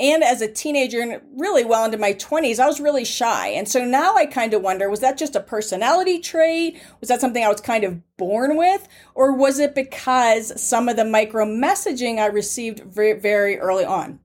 and 0.00 0.22
as 0.22 0.40
a 0.40 0.50
teenager 0.50 1.00
and 1.00 1.20
really 1.36 1.64
well 1.64 1.84
into 1.84 1.98
my 1.98 2.12
20s, 2.14 2.58
I 2.58 2.66
was 2.66 2.80
really 2.80 3.04
shy. 3.04 3.48
And 3.48 3.68
so 3.68 3.84
now 3.84 4.14
I 4.14 4.26
kind 4.26 4.54
of 4.54 4.62
wonder, 4.62 4.88
was 4.88 5.00
that 5.00 5.18
just 5.18 5.36
a 5.36 5.40
personality 5.40 6.20
trait? 6.20 6.80
Was 7.00 7.08
that 7.08 7.20
something 7.20 7.44
I 7.44 7.48
was 7.48 7.60
kind 7.60 7.84
of 7.84 8.00
born 8.16 8.56
with? 8.56 8.88
Or 9.14 9.34
was 9.34 9.58
it 9.58 9.74
because 9.74 10.60
some 10.60 10.88
of 10.88 10.96
the 10.96 11.04
micro 11.04 11.44
messaging 11.44 12.18
I 12.18 12.26
received 12.26 12.80
very, 12.84 13.12
very 13.12 13.58
early 13.58 13.84
on? 13.84 14.20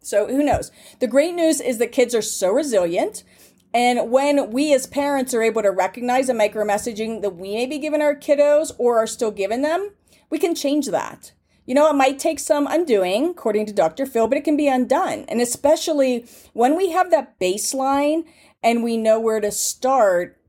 So 0.00 0.28
who 0.28 0.44
knows? 0.44 0.70
The 1.00 1.08
great 1.08 1.34
news 1.34 1.60
is 1.60 1.78
that 1.78 1.92
kids 1.92 2.14
are 2.14 2.22
so 2.22 2.50
resilient. 2.50 3.24
And 3.74 4.10
when 4.10 4.50
we 4.50 4.72
as 4.72 4.86
parents 4.86 5.34
are 5.34 5.42
able 5.42 5.62
to 5.62 5.70
recognize 5.70 6.28
the 6.28 6.34
micro 6.34 6.64
messaging 6.64 7.22
that 7.22 7.36
we 7.36 7.54
may 7.54 7.66
be 7.66 7.78
giving 7.78 8.00
our 8.00 8.14
kiddos 8.14 8.72
or 8.78 8.98
are 8.98 9.06
still 9.06 9.32
giving 9.32 9.62
them, 9.62 9.90
we 10.30 10.38
can 10.38 10.54
change 10.54 10.86
that. 10.86 11.32
You 11.68 11.74
know, 11.74 11.90
it 11.90 11.96
might 11.96 12.18
take 12.18 12.38
some 12.38 12.66
undoing, 12.66 13.26
according 13.26 13.66
to 13.66 13.74
Dr. 13.74 14.06
Phil, 14.06 14.26
but 14.26 14.38
it 14.38 14.44
can 14.44 14.56
be 14.56 14.68
undone. 14.68 15.26
And 15.28 15.38
especially 15.38 16.24
when 16.54 16.78
we 16.78 16.92
have 16.92 17.10
that 17.10 17.38
baseline 17.38 18.24
and 18.62 18.82
we 18.82 18.96
know 18.96 19.20
where 19.20 19.38
to 19.38 19.52
start, 19.52 20.40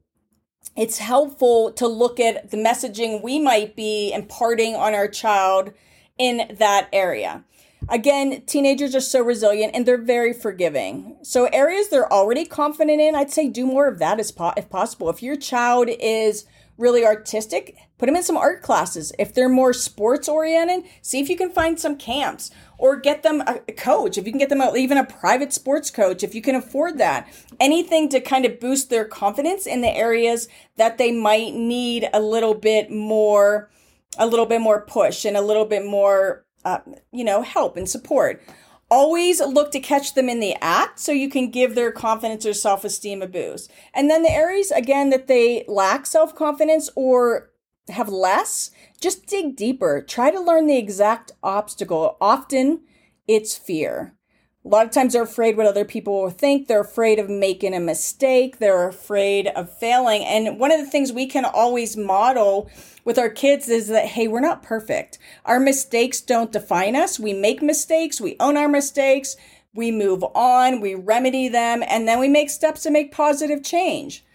it's 0.78 1.00
helpful 1.00 1.74
to 1.74 1.90
look 1.90 2.22
at 2.22 2.52
the 2.52 2.58
messaging 2.58 3.22
we 3.22 3.38
might 3.38 3.76
be 3.76 4.14
imparting 4.14 4.76
on 4.76 4.94
our 4.94 5.10
child 5.10 5.74
in 6.18 6.56
that 6.58 6.88
area. 6.94 7.44
Again, 7.90 8.44
teenagers 8.46 8.96
are 8.96 9.02
so 9.02 9.22
resilient 9.22 9.76
and 9.76 9.86
they're 9.86 9.98
very 9.98 10.32
forgiving. 10.32 11.18
So, 11.22 11.48
areas 11.48 11.90
they're 11.90 12.12
already 12.12 12.46
confident 12.46 13.02
in, 13.02 13.14
I'd 13.14 13.30
say 13.30 13.50
do 13.50 13.66
more 13.66 13.90
of 13.90 14.00
that 14.00 14.22
as 14.22 14.32
po- 14.32 14.54
if 14.56 14.70
possible. 14.70 15.10
If 15.10 15.22
your 15.22 15.36
child 15.36 15.90
is 15.90 16.46
really 16.78 17.06
artistic, 17.06 17.76
put 18.00 18.06
them 18.06 18.16
in 18.16 18.24
some 18.24 18.38
art 18.38 18.64
classes. 18.64 19.12
If 19.20 19.34
they're 19.34 19.50
more 19.50 19.74
sports 19.74 20.28
oriented, 20.28 20.90
see 21.02 21.20
if 21.20 21.30
you 21.30 21.38
can 21.38 21.52
find 21.52 21.80
some 21.80 21.98
camps 21.98 22.50
or 22.80 22.96
get 22.96 23.22
them 23.24 23.42
a 23.42 23.60
coach. 23.74 24.18
If 24.18 24.26
you 24.26 24.32
can 24.32 24.40
get 24.40 24.50
them 24.50 24.64
even 24.76 24.98
a 24.98 25.04
private 25.04 25.54
sports 25.54 25.92
coach, 25.92 26.24
if 26.24 26.34
you 26.34 26.42
can 26.42 26.56
afford 26.56 26.98
that, 26.98 27.28
anything 27.60 28.10
to 28.10 28.22
kind 28.22 28.46
of 28.46 28.60
boost 28.60 28.90
their 28.90 29.06
confidence 29.06 29.68
in 29.68 29.82
the 29.82 29.96
areas 29.96 30.48
that 30.78 30.98
they 30.98 31.12
might 31.12 31.54
need 31.54 32.10
a 32.14 32.22
little 32.22 32.56
bit 32.56 32.90
more, 32.90 33.70
a 34.18 34.26
little 34.26 34.46
bit 34.46 34.62
more 34.62 34.82
push 34.82 35.26
and 35.26 35.36
a 35.36 35.42
little 35.42 35.66
bit 35.66 35.86
more, 35.86 36.46
uh, 36.64 36.80
you 37.12 37.26
know, 37.26 37.42
help 37.42 37.76
and 37.76 37.90
support. 37.90 38.42
Always 38.92 39.40
look 39.40 39.72
to 39.74 39.80
catch 39.80 40.16
them 40.16 40.30
in 40.30 40.40
the 40.40 40.56
act 40.62 41.00
so 41.00 41.12
you 41.12 41.30
can 41.30 41.52
give 41.52 41.76
their 41.76 41.92
confidence 41.92 42.44
or 42.44 42.54
self 42.54 42.84
esteem 42.84 43.22
a 43.22 43.28
boost. 43.28 43.70
And 43.94 44.10
then 44.10 44.24
the 44.24 44.32
areas, 44.32 44.72
again, 44.72 45.12
that 45.12 45.28
they 45.28 45.64
lack 45.68 46.08
self 46.08 46.34
confidence 46.34 46.90
or 46.96 47.49
have 47.90 48.10
less, 48.10 48.72
just 49.00 49.26
dig 49.26 49.56
deeper. 49.56 50.02
Try 50.02 50.32
to 50.32 50.40
learn 50.40 50.68
the 50.68 50.78
exact 50.78 51.32
obstacle. 51.44 52.18
Often 52.20 52.82
it's 53.28 53.58
fear. 53.58 54.16
A 54.66 54.68
lot 54.68 54.86
of 54.86 54.92
times 54.92 55.14
they're 55.14 55.24
afraid 55.24 55.56
what 55.56 55.66
other 55.66 55.86
people 55.86 56.22
will 56.22 56.30
think. 56.30 56.68
They're 56.68 56.82
afraid 56.82 57.18
of 57.18 57.30
making 57.30 57.74
a 57.74 57.80
mistake. 57.80 58.60
They're 58.60 58.90
afraid 58.90 59.48
of 59.48 59.76
failing. 59.78 60.26
And 60.26 60.60
one 60.60 60.72
of 60.72 60.80
the 60.80 60.86
things 60.86 61.14
we 61.14 61.28
can 61.28 61.46
always 61.46 61.96
model 61.96 62.70
with 63.06 63.18
our 63.18 63.30
kids 63.30 63.70
is 63.70 63.88
that, 63.88 64.06
hey, 64.06 64.28
we're 64.28 64.42
not 64.42 64.62
perfect. 64.62 65.18
Our 65.46 65.60
mistakes 65.62 66.20
don't 66.20 66.52
define 66.52 66.96
us. 66.96 67.20
We 67.20 67.34
make 67.34 67.62
mistakes. 67.62 68.20
We 68.20 68.36
own 68.40 68.58
our 68.58 68.68
mistakes. 68.68 69.38
We 69.74 69.92
move 69.92 70.24
on. 70.36 70.82
We 70.82 70.94
remedy 70.94 71.48
them. 71.48 71.82
And 71.88 72.06
then 72.06 72.20
we 72.20 72.28
make 72.28 72.50
steps 72.50 72.84
to 72.84 72.92
make 72.92 73.14
positive 73.14 73.64
change. 73.64 74.26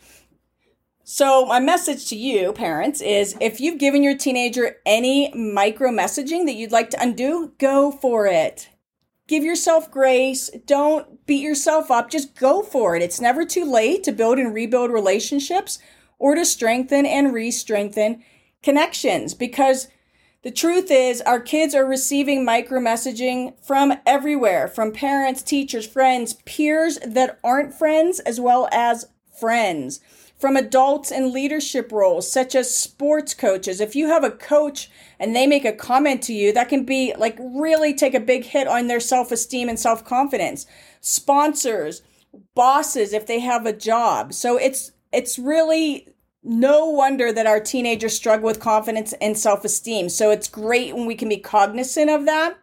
So, 1.06 1.44
my 1.44 1.60
message 1.60 2.08
to 2.08 2.16
you, 2.16 2.54
parents, 2.54 3.02
is 3.02 3.36
if 3.38 3.60
you've 3.60 3.76
given 3.76 4.02
your 4.02 4.16
teenager 4.16 4.76
any 4.86 5.30
micro 5.34 5.90
messaging 5.90 6.46
that 6.46 6.54
you'd 6.54 6.72
like 6.72 6.88
to 6.90 7.02
undo, 7.02 7.52
go 7.58 7.90
for 7.90 8.26
it. 8.26 8.70
Give 9.28 9.44
yourself 9.44 9.90
grace. 9.90 10.48
Don't 10.64 11.26
beat 11.26 11.42
yourself 11.42 11.90
up. 11.90 12.08
Just 12.08 12.34
go 12.34 12.62
for 12.62 12.96
it. 12.96 13.02
It's 13.02 13.20
never 13.20 13.44
too 13.44 13.70
late 13.70 14.02
to 14.04 14.12
build 14.12 14.38
and 14.38 14.54
rebuild 14.54 14.90
relationships 14.90 15.78
or 16.18 16.34
to 16.34 16.44
strengthen 16.46 17.04
and 17.04 17.34
re 17.34 17.50
strengthen 17.50 18.24
connections 18.62 19.34
because 19.34 19.88
the 20.40 20.50
truth 20.50 20.90
is 20.90 21.20
our 21.20 21.40
kids 21.40 21.74
are 21.74 21.84
receiving 21.84 22.46
micro 22.46 22.80
messaging 22.80 23.62
from 23.62 23.92
everywhere 24.06 24.68
from 24.68 24.90
parents, 24.90 25.42
teachers, 25.42 25.86
friends, 25.86 26.32
peers 26.46 26.98
that 27.06 27.38
aren't 27.44 27.74
friends, 27.74 28.20
as 28.20 28.40
well 28.40 28.70
as 28.72 29.04
friends 29.38 30.00
from 30.44 30.58
adults 30.58 31.10
in 31.10 31.32
leadership 31.32 31.90
roles, 31.90 32.30
such 32.30 32.54
as 32.54 32.76
sports 32.76 33.32
coaches. 33.32 33.80
If 33.80 33.96
you 33.96 34.08
have 34.08 34.24
a 34.24 34.30
coach 34.30 34.90
and 35.18 35.34
they 35.34 35.46
make 35.46 35.64
a 35.64 35.72
comment 35.72 36.20
to 36.24 36.34
you, 36.34 36.52
that 36.52 36.68
can 36.68 36.84
be 36.84 37.14
like 37.16 37.38
really 37.40 37.94
take 37.94 38.12
a 38.12 38.20
big 38.20 38.44
hit 38.44 38.68
on 38.68 38.86
their 38.86 39.00
self 39.00 39.32
esteem 39.32 39.70
and 39.70 39.80
self 39.80 40.04
confidence. 40.04 40.66
Sponsors, 41.00 42.02
bosses, 42.54 43.14
if 43.14 43.26
they 43.26 43.40
have 43.40 43.64
a 43.64 43.72
job. 43.72 44.34
So 44.34 44.58
it's, 44.58 44.92
it's 45.14 45.38
really 45.38 46.08
no 46.42 46.90
wonder 46.90 47.32
that 47.32 47.46
our 47.46 47.58
teenagers 47.58 48.14
struggle 48.14 48.44
with 48.44 48.60
confidence 48.60 49.14
and 49.22 49.38
self 49.38 49.64
esteem. 49.64 50.10
So 50.10 50.30
it's 50.30 50.46
great 50.46 50.94
when 50.94 51.06
we 51.06 51.14
can 51.14 51.30
be 51.30 51.38
cognizant 51.38 52.10
of 52.10 52.26
that. 52.26 52.58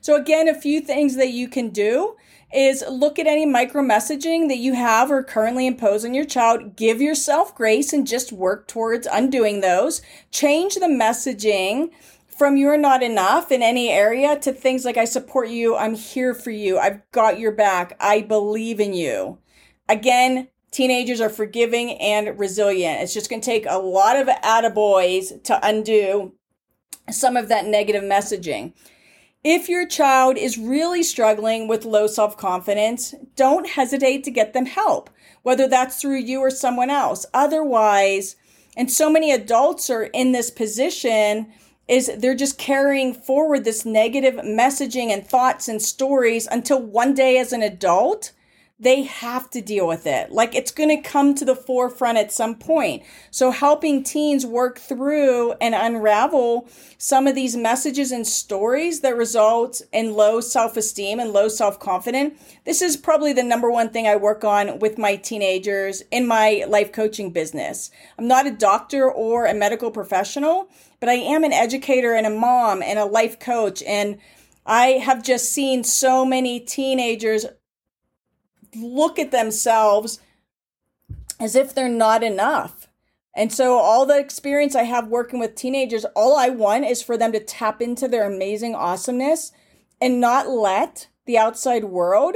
So, 0.00 0.16
again, 0.16 0.48
a 0.48 0.60
few 0.60 0.80
things 0.80 1.14
that 1.14 1.28
you 1.28 1.46
can 1.46 1.68
do 1.68 2.16
is 2.52 2.84
look 2.88 3.18
at 3.18 3.26
any 3.26 3.46
micro 3.46 3.82
messaging 3.82 4.48
that 4.48 4.58
you 4.58 4.74
have 4.74 5.10
or 5.10 5.22
currently 5.22 5.66
impose 5.66 6.04
on 6.04 6.14
your 6.14 6.24
child. 6.24 6.76
Give 6.76 7.00
yourself 7.00 7.54
grace 7.54 7.92
and 7.92 8.06
just 8.06 8.32
work 8.32 8.66
towards 8.66 9.06
undoing 9.10 9.60
those. 9.60 10.02
Change 10.30 10.74
the 10.74 10.86
messaging 10.86 11.90
from 12.40 12.56
you're 12.56 12.78
not 12.78 13.02
enough 13.02 13.52
in 13.52 13.62
any 13.62 13.90
area 13.90 14.38
to 14.38 14.50
things 14.50 14.84
like 14.84 14.96
I 14.96 15.04
support 15.04 15.50
you, 15.50 15.76
I'm 15.76 15.94
here 15.94 16.32
for 16.32 16.50
you, 16.50 16.78
I've 16.78 17.02
got 17.12 17.38
your 17.38 17.52
back, 17.52 17.94
I 18.00 18.22
believe 18.22 18.80
in 18.80 18.94
you. 18.94 19.36
Again, 19.90 20.48
teenagers 20.70 21.20
are 21.20 21.28
forgiving 21.28 21.98
and 22.00 22.38
resilient. 22.38 23.02
It's 23.02 23.12
just 23.12 23.28
going 23.28 23.42
to 23.42 23.46
take 23.46 23.66
a 23.68 23.78
lot 23.78 24.16
of 24.16 24.26
attaboys 24.26 25.42
to 25.44 25.60
undo 25.62 26.32
some 27.10 27.36
of 27.36 27.48
that 27.48 27.66
negative 27.66 28.04
messaging. 28.04 28.72
If 29.42 29.70
your 29.70 29.86
child 29.86 30.36
is 30.36 30.58
really 30.58 31.02
struggling 31.02 31.66
with 31.66 31.86
low 31.86 32.06
self 32.06 32.36
confidence, 32.36 33.14
don't 33.36 33.70
hesitate 33.70 34.22
to 34.24 34.30
get 34.30 34.52
them 34.52 34.66
help, 34.66 35.08
whether 35.42 35.66
that's 35.66 35.98
through 35.98 36.18
you 36.18 36.40
or 36.40 36.50
someone 36.50 36.90
else. 36.90 37.24
Otherwise, 37.32 38.36
and 38.76 38.90
so 38.90 39.08
many 39.08 39.32
adults 39.32 39.88
are 39.88 40.04
in 40.04 40.32
this 40.32 40.50
position 40.50 41.50
is 41.88 42.12
they're 42.18 42.34
just 42.34 42.58
carrying 42.58 43.14
forward 43.14 43.64
this 43.64 43.86
negative 43.86 44.34
messaging 44.34 45.08
and 45.08 45.26
thoughts 45.26 45.68
and 45.68 45.80
stories 45.80 46.46
until 46.46 46.80
one 46.80 47.14
day 47.14 47.38
as 47.38 47.52
an 47.52 47.62
adult 47.62 48.32
they 48.80 49.02
have 49.02 49.50
to 49.50 49.60
deal 49.60 49.86
with 49.86 50.06
it. 50.06 50.32
Like 50.32 50.54
it's 50.54 50.70
going 50.70 50.88
to 50.88 51.08
come 51.08 51.34
to 51.34 51.44
the 51.44 51.54
forefront 51.54 52.16
at 52.16 52.32
some 52.32 52.54
point. 52.54 53.02
So 53.30 53.50
helping 53.50 54.02
teens 54.02 54.46
work 54.46 54.78
through 54.78 55.52
and 55.60 55.74
unravel 55.74 56.66
some 56.96 57.26
of 57.26 57.34
these 57.34 57.56
messages 57.56 58.10
and 58.10 58.26
stories 58.26 59.00
that 59.00 59.16
result 59.16 59.82
in 59.92 60.14
low 60.14 60.40
self-esteem 60.40 61.20
and 61.20 61.32
low 61.32 61.48
self-confidence. 61.48 62.40
This 62.64 62.80
is 62.80 62.96
probably 62.96 63.34
the 63.34 63.42
number 63.42 63.70
one 63.70 63.90
thing 63.90 64.06
I 64.06 64.16
work 64.16 64.44
on 64.44 64.78
with 64.78 64.96
my 64.96 65.16
teenagers 65.16 66.02
in 66.10 66.26
my 66.26 66.64
life 66.66 66.90
coaching 66.90 67.32
business. 67.32 67.90
I'm 68.18 68.26
not 68.26 68.46
a 68.46 68.50
doctor 68.50 69.10
or 69.10 69.44
a 69.44 69.52
medical 69.52 69.90
professional, 69.90 70.70
but 71.00 71.10
I 71.10 71.14
am 71.14 71.44
an 71.44 71.52
educator 71.52 72.14
and 72.14 72.26
a 72.26 72.30
mom 72.30 72.82
and 72.82 72.98
a 72.98 73.04
life 73.04 73.38
coach 73.38 73.82
and 73.82 74.18
I 74.66 75.00
have 75.02 75.24
just 75.24 75.52
seen 75.52 75.84
so 75.84 76.24
many 76.24 76.60
teenagers 76.60 77.46
look 78.74 79.18
at 79.18 79.30
themselves 79.30 80.20
as 81.38 81.56
if 81.56 81.74
they're 81.74 81.88
not 81.88 82.22
enough. 82.22 82.88
And 83.34 83.52
so, 83.52 83.78
all 83.78 84.06
the 84.06 84.18
experience 84.18 84.74
I 84.74 84.82
have 84.82 85.08
working 85.08 85.38
with 85.38 85.54
teenagers, 85.54 86.04
all 86.16 86.36
I 86.36 86.48
want 86.48 86.84
is 86.84 87.02
for 87.02 87.16
them 87.16 87.32
to 87.32 87.40
tap 87.40 87.80
into 87.80 88.08
their 88.08 88.26
amazing 88.26 88.74
awesomeness 88.74 89.52
and 90.00 90.20
not 90.20 90.48
let 90.48 91.08
the 91.26 91.38
outside 91.38 91.84
world 91.84 92.34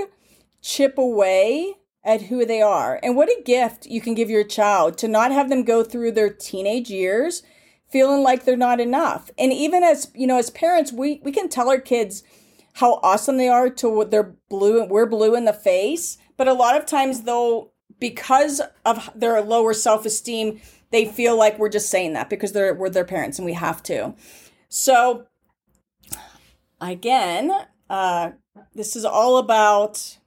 chip 0.63 0.97
away 0.97 1.75
at 2.05 2.23
who 2.23 2.45
they 2.45 2.63
are. 2.63 3.01
And 3.03 3.17
what 3.17 3.29
a 3.29 3.43
gift 3.45 3.87
you 3.87 4.01
can 4.01 4.15
give 4.15 4.31
your 4.31 4.45
child 4.45 4.99
to 4.99 5.09
not 5.09 5.33
have 5.33 5.49
them 5.49 5.65
go 5.65 5.83
through 5.83 6.13
their 6.13 6.31
teenage 6.31 6.91
years 6.91 7.43
feeling 7.89 8.23
like 8.23 8.45
they're 8.45 8.57
not 8.57 8.81
enough. 8.81 9.31
And 9.39 9.53
even 9.53 9.83
as, 9.83 10.11
you 10.15 10.27
know, 10.27 10.39
as 10.39 10.51
parents, 10.51 10.93
we 10.93 11.21
we 11.25 11.33
can 11.33 11.49
tell 11.49 11.69
our 11.69 11.81
kids 11.81 12.23
how 12.75 13.01
awesome 13.03 13.37
they 13.37 13.49
are 13.49 13.71
to 13.71 13.89
what 13.89 14.11
they're 14.11 14.35
blue 14.49 14.85
we're 14.85 15.07
blue 15.07 15.35
in 15.35 15.45
the 15.45 15.53
face, 15.53 16.19
but 16.37 16.49
a 16.49 16.53
lot 16.53 16.77
of 16.77 16.87
times 16.87 17.23
they'll 17.23 17.73
because 18.01 18.61
of 18.85 19.11
their 19.15 19.41
lower 19.41 19.73
self-esteem, 19.73 20.61
they 20.91 21.05
feel 21.05 21.37
like 21.39 21.59
we're 21.59 21.69
just 21.69 21.91
saying 21.91 22.13
that 22.15 22.29
because 22.29 22.53
they're 22.53 22.75
we're 22.75 22.91
their 22.91 23.05
parents 23.05 23.39
and 23.39 23.47
we 23.47 23.53
have 23.55 23.83
to. 23.85 24.15
So 24.69 25.27
again, 26.81 27.53
uh 27.89 28.33
this 28.75 28.97
is 28.97 29.05
all 29.05 29.39
about 29.39 30.19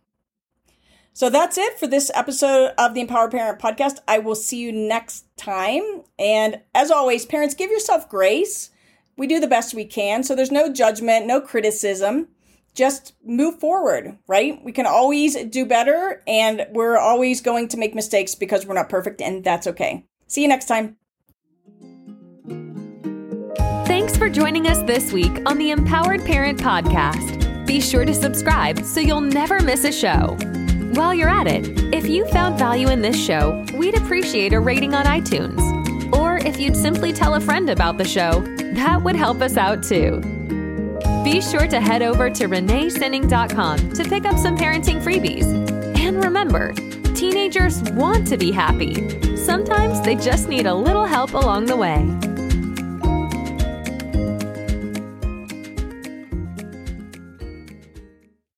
so 1.17 1.31
that's 1.31 1.57
it 1.57 1.79
for 1.79 1.87
this 1.87 2.11
episode 2.13 2.73
of 2.77 2.93
the 2.93 3.01
Empowered 3.01 3.31
Parent 3.31 3.57
Podcast. 3.57 3.97
I 4.07 4.19
will 4.19 4.35
see 4.35 4.59
you 4.59 4.71
next 4.71 5.25
time. 5.35 6.03
And 6.19 6.61
as 6.75 6.91
always, 6.91 7.25
parents, 7.25 7.55
give 7.55 7.71
yourself 7.71 8.07
grace. 8.07 8.69
We 9.17 9.25
do 9.25 9.39
the 9.39 9.47
best 9.47 9.73
we 9.73 9.83
can. 9.83 10.21
So 10.21 10.35
there's 10.35 10.51
no 10.51 10.71
judgment, 10.71 11.25
no 11.25 11.41
criticism. 11.41 12.27
Just 12.77 13.15
move 13.25 13.59
forward, 13.59 14.19
right? 14.27 14.63
We 14.63 14.71
can 14.71 14.85
always 14.85 15.35
do 15.45 15.65
better, 15.65 16.21
and 16.27 16.67
we're 16.73 16.95
always 16.95 17.41
going 17.41 17.69
to 17.69 17.77
make 17.77 17.95
mistakes 17.95 18.35
because 18.35 18.67
we're 18.67 18.75
not 18.75 18.87
perfect, 18.87 19.19
and 19.19 19.43
that's 19.43 19.65
okay. 19.65 20.05
See 20.27 20.43
you 20.43 20.47
next 20.47 20.65
time. 20.67 20.95
Thanks 23.87 24.15
for 24.15 24.29
joining 24.29 24.67
us 24.67 24.83
this 24.83 25.11
week 25.11 25.41
on 25.47 25.57
the 25.57 25.71
Empowered 25.71 26.23
Parent 26.23 26.59
Podcast. 26.59 27.65
Be 27.65 27.81
sure 27.81 28.05
to 28.05 28.13
subscribe 28.13 28.83
so 28.83 28.99
you'll 28.99 29.21
never 29.21 29.59
miss 29.59 29.83
a 29.83 29.91
show. 29.91 30.37
While 30.93 31.15
you're 31.15 31.29
at 31.29 31.47
it, 31.47 31.67
if 31.91 32.07
you 32.07 32.27
found 32.27 32.59
value 32.59 32.89
in 32.89 33.01
this 33.01 33.19
show, 33.19 33.65
we'd 33.73 33.97
appreciate 33.97 34.53
a 34.53 34.59
rating 34.59 34.93
on 34.93 35.05
iTunes. 35.05 35.59
Or 36.15 36.37
if 36.37 36.59
you'd 36.59 36.77
simply 36.77 37.11
tell 37.11 37.33
a 37.33 37.41
friend 37.41 37.71
about 37.71 37.97
the 37.97 38.05
show, 38.05 38.41
that 38.75 39.01
would 39.01 39.15
help 39.15 39.41
us 39.41 39.57
out 39.57 39.81
too. 39.81 40.21
Be 41.27 41.41
sure 41.41 41.67
to 41.67 41.81
head 41.81 42.03
over 42.03 42.29
to 42.29 42.47
reneesinning.com 42.47 43.91
to 43.91 44.03
pick 44.05 44.23
up 44.23 44.37
some 44.37 44.55
parenting 44.55 45.03
freebies. 45.03 45.45
And 45.99 46.23
remember, 46.23 46.71
teenagers 47.15 47.83
want 47.91 48.25
to 48.27 48.37
be 48.37 48.49
happy. 48.49 49.35
Sometimes 49.35 49.99
they 50.03 50.15
just 50.15 50.47
need 50.47 50.67
a 50.67 50.73
little 50.73 51.05
help 51.05 51.33
along 51.33 51.65
the 51.65 51.75
way. 51.75 51.97